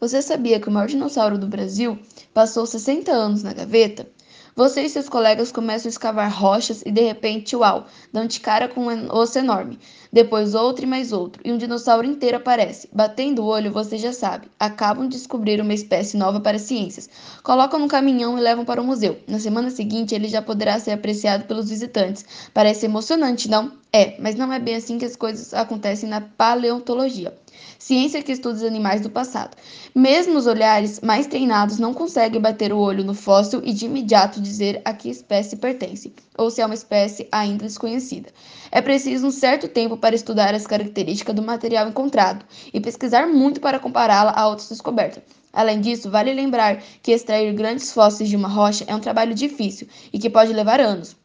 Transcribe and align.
Você 0.00 0.22
sabia 0.22 0.60
que 0.60 0.68
o 0.68 0.70
maior 0.70 0.86
dinossauro 0.86 1.36
do 1.36 1.48
Brasil 1.48 1.98
passou 2.32 2.64
60 2.64 3.10
anos 3.10 3.42
na 3.42 3.52
gaveta? 3.52 4.06
Você 4.54 4.82
e 4.82 4.88
seus 4.88 5.08
colegas 5.08 5.50
começam 5.50 5.88
a 5.88 5.90
escavar 5.90 6.32
rochas 6.32 6.82
e 6.86 6.92
de 6.92 7.00
repente, 7.00 7.56
uau, 7.56 7.84
dão 8.12 8.24
de 8.24 8.38
cara 8.38 8.68
com 8.68 8.86
um 8.86 9.12
osso 9.12 9.40
enorme. 9.40 9.76
Depois 10.12 10.54
outro 10.54 10.84
e 10.84 10.88
mais 10.88 11.12
outro, 11.12 11.42
e 11.44 11.52
um 11.52 11.58
dinossauro 11.58 12.06
inteiro 12.06 12.36
aparece. 12.36 12.88
Batendo 12.92 13.42
o 13.42 13.46
olho, 13.46 13.72
você 13.72 13.98
já 13.98 14.12
sabe. 14.12 14.48
Acabam 14.58 15.08
de 15.08 15.16
descobrir 15.16 15.60
uma 15.60 15.74
espécie 15.74 16.16
nova 16.16 16.38
para 16.38 16.58
as 16.58 16.62
ciências. 16.62 17.10
Colocam 17.42 17.80
no 17.80 17.88
caminhão 17.88 18.38
e 18.38 18.40
levam 18.40 18.64
para 18.64 18.80
o 18.80 18.84
museu. 18.84 19.18
Na 19.26 19.40
semana 19.40 19.68
seguinte, 19.68 20.14
ele 20.14 20.28
já 20.28 20.40
poderá 20.40 20.78
ser 20.78 20.92
apreciado 20.92 21.44
pelos 21.44 21.68
visitantes. 21.68 22.24
Parece 22.54 22.86
emocionante, 22.86 23.50
não? 23.50 23.72
É, 23.92 24.14
mas 24.20 24.36
não 24.36 24.52
é 24.52 24.60
bem 24.60 24.76
assim 24.76 24.96
que 24.96 25.04
as 25.04 25.16
coisas 25.16 25.52
acontecem 25.52 26.08
na 26.08 26.20
paleontologia 26.20 27.34
ciência 27.78 28.22
que 28.22 28.32
estuda 28.32 28.56
os 28.56 28.62
animais 28.62 29.00
do 29.00 29.08
passado. 29.08 29.56
Mesmo 29.94 30.36
os 30.36 30.46
olhares 30.46 31.00
mais 31.00 31.26
treinados 31.26 31.78
não 31.78 31.94
conseguem 31.94 32.40
bater 32.40 32.72
o 32.72 32.78
olho 32.78 33.04
no 33.04 33.14
fóssil 33.14 33.62
e 33.64 33.72
de 33.72 33.86
imediato 33.86 34.40
dizer 34.40 34.82
a 34.84 34.92
que 34.92 35.08
espécie 35.08 35.56
pertence, 35.56 36.12
ou 36.36 36.50
se 36.50 36.60
é 36.60 36.66
uma 36.66 36.74
espécie 36.74 37.28
ainda 37.32 37.64
desconhecida. 37.64 38.28
É 38.70 38.82
preciso 38.82 39.26
um 39.26 39.30
certo 39.30 39.68
tempo 39.68 39.96
para 39.96 40.14
estudar 40.14 40.54
as 40.54 40.66
características 40.66 41.34
do 41.34 41.42
material 41.42 41.88
encontrado 41.88 42.44
e 42.72 42.80
pesquisar 42.80 43.26
muito 43.26 43.60
para 43.60 43.78
compará-la 43.78 44.32
a 44.36 44.48
outras 44.48 44.68
descobertas. 44.68 45.22
Além 45.52 45.80
disso, 45.80 46.10
vale 46.10 46.32
lembrar 46.32 46.82
que 47.02 47.12
extrair 47.12 47.52
grandes 47.54 47.92
fósseis 47.92 48.28
de 48.28 48.36
uma 48.36 48.48
rocha 48.48 48.84
é 48.86 48.94
um 48.94 49.00
trabalho 49.00 49.34
difícil 49.34 49.88
e 50.12 50.18
que 50.18 50.28
pode 50.28 50.52
levar 50.52 50.80
anos. 50.80 51.16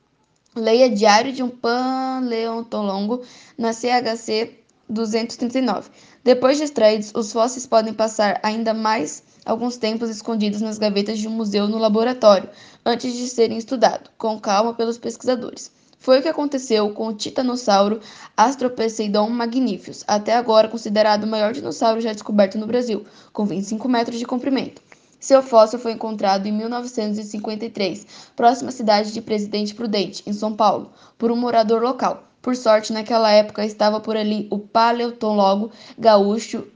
Leia 0.55 0.89
Diário 0.89 1.33
de 1.33 1.43
um 1.43 1.49
Paleontólogo 1.49 3.23
na 3.57 3.73
CHC 3.73 4.62
239. 4.93 5.89
Depois 6.23 6.57
de 6.57 6.63
extraídos, 6.63 7.11
os 7.13 7.33
fósseis 7.33 7.65
podem 7.65 7.93
passar 7.93 8.39
ainda 8.41 8.73
mais 8.73 9.23
alguns 9.45 9.75
tempos 9.75 10.09
escondidos 10.09 10.61
nas 10.61 10.77
gavetas 10.77 11.19
de 11.19 11.27
um 11.27 11.31
museu 11.31 11.67
no 11.67 11.77
laboratório, 11.77 12.49
antes 12.85 13.13
de 13.13 13.27
serem 13.27 13.57
estudados 13.57 14.09
com 14.17 14.39
calma 14.39 14.73
pelos 14.73 14.97
pesquisadores. 14.97 15.71
Foi 15.99 16.19
o 16.19 16.21
que 16.21 16.27
aconteceu 16.27 16.89
com 16.91 17.07
o 17.07 17.13
titanossauro 17.13 18.01
Astropseudon 18.35 19.29
magnificus, 19.29 20.03
até 20.05 20.35
agora 20.35 20.67
considerado 20.67 21.23
o 21.23 21.27
maior 21.27 21.53
dinossauro 21.53 22.01
já 22.01 22.11
descoberto 22.11 22.57
no 22.57 22.67
Brasil, 22.67 23.05
com 23.31 23.45
25 23.45 23.87
metros 23.87 24.19
de 24.19 24.25
comprimento. 24.25 24.81
Seu 25.17 25.41
fóssil 25.41 25.79
foi 25.79 25.93
encontrado 25.93 26.45
em 26.45 26.51
1953, 26.51 28.05
próxima 28.35 28.67
à 28.67 28.73
cidade 28.73 29.13
de 29.13 29.21
Presidente 29.21 29.73
Prudente, 29.73 30.21
em 30.27 30.33
São 30.33 30.53
Paulo, 30.53 30.91
por 31.17 31.31
um 31.31 31.37
morador 31.37 31.81
local. 31.81 32.25
Por 32.43 32.57
sorte, 32.57 32.91
naquela 32.91 33.31
época 33.31 33.65
estava 33.65 34.01
por 34.01 34.17
ali 34.17 34.47
o 34.51 34.59
paleontólogo 34.59 35.71
gaúcho 35.97 36.67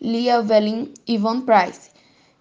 Llewellyn 0.00 0.92
Von 1.16 1.42
Price, 1.42 1.92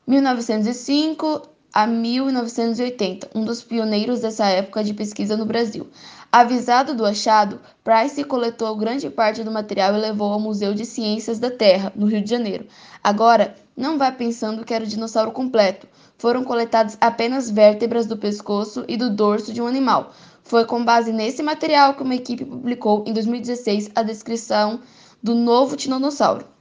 1905 0.08 1.53
a 1.74 1.88
1980, 1.88 3.32
um 3.34 3.44
dos 3.44 3.64
pioneiros 3.64 4.20
dessa 4.20 4.46
época 4.46 4.84
de 4.84 4.94
pesquisa 4.94 5.36
no 5.36 5.46
Brasil. 5.46 5.88
Avisado 6.32 6.94
do 6.94 7.04
achado, 7.04 7.60
Price 7.84 8.24
coletou 8.26 8.76
grande 8.76 9.10
parte 9.10 9.44
do 9.44 9.52
material 9.52 9.96
e 9.96 10.00
levou 10.00 10.32
ao 10.32 10.40
Museu 10.40 10.76
de 10.76 10.86
Ciências 10.86 11.40
da 11.40 11.50
Terra, 11.50 11.92
no 11.96 12.06
Rio 12.06 12.24
de 12.24 12.30
Janeiro. 12.30 12.68
Agora, 13.04 13.56
não 13.76 13.98
vá 13.98 14.12
pensando 14.12 14.64
que 14.64 14.74
era 14.74 14.84
o 14.84 14.88
dinossauro 14.88 15.32
completo. 15.32 15.88
Foram 16.16 16.44
coletadas 16.44 16.96
apenas 17.02 17.50
vértebras 17.50 18.06
do 18.06 18.18
pescoço 18.18 18.86
e 18.88 18.96
do 18.96 19.10
dorso 19.10 19.52
de 19.52 19.62
um 19.62 19.68
animal. 19.68 20.14
Foi 20.44 20.66
com 20.66 20.86
base 20.86 21.12
nesse 21.12 21.42
material 21.42 21.96
que 21.96 22.04
uma 22.04 22.16
equipe 22.16 22.46
publicou 22.46 23.04
em 23.08 23.14
2016 23.14 23.90
a 23.96 24.04
descrição 24.04 24.80
do 25.24 25.34
novo 25.34 25.76
tiranossauro. 25.76 26.53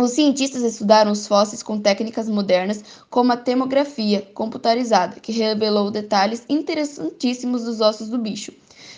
Os 0.00 0.12
cientistas 0.12 0.62
estudaram 0.62 1.10
os 1.10 1.26
fósseis 1.26 1.60
com 1.60 1.80
técnicas 1.80 2.28
modernas, 2.28 2.84
como 3.10 3.32
a 3.32 3.36
termografia 3.36 4.22
computarizada, 4.32 5.18
que 5.18 5.32
revelou 5.32 5.90
detalhes 5.90 6.44
interessantíssimos 6.48 7.64
dos 7.64 7.80
ossos 7.80 8.08
do 8.08 8.16
bicho. 8.16 8.52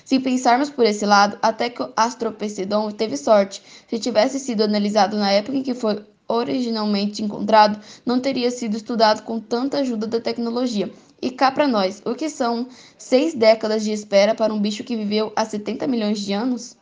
Se 0.05 0.21
pensarmos 0.21 0.69
por 0.69 0.85
esse 0.85 1.07
lado, 1.07 1.39
até 1.41 1.71
que 1.71 1.83
o 1.83 1.91
Astropecedon 1.97 2.91
teve 2.91 3.17
sorte. 3.17 3.63
Se 3.89 3.99
tivesse 3.99 4.39
sido 4.39 4.63
analisado 4.63 5.17
na 5.17 5.33
época 5.33 5.57
em 5.57 5.63
que 5.63 5.73
foi 5.73 6.05
originalmente 6.29 7.25
encontrado, 7.25 7.81
não 8.05 8.21
teria 8.21 8.51
sido 8.51 8.77
estudado 8.77 9.23
com 9.23 9.41
tanta 9.41 9.79
ajuda 9.79 10.07
da 10.07 10.21
tecnologia. 10.21 10.93
E 11.23 11.31
cá 11.31 11.51
para 11.51 11.67
nós, 11.67 12.03
o 12.05 12.15
que 12.15 12.29
são 12.29 12.69
seis 12.99 13.33
décadas 13.33 13.85
de 13.85 13.91
espera 13.91 14.35
para 14.35 14.53
um 14.53 14.61
bicho 14.61 14.85
que 14.85 14.97
viveu 14.97 15.33
há 15.35 15.47
70 15.47 15.87
milhões 15.87 16.21
de 16.21 16.35
anos? 16.35 16.77